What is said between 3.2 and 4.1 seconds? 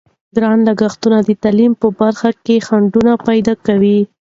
پیدا کوي.